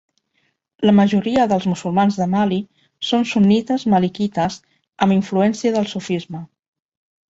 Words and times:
La 0.89 0.93
majoria 0.99 1.45
dels 1.51 1.67
musulmans 1.73 2.17
de 2.23 2.27
Mali 2.33 2.59
són 3.11 3.29
sunnites 3.35 3.89
malikites 3.97 4.61
amb 5.05 5.21
influència 5.21 5.81
del 5.81 5.91
sufisme. 5.97 6.49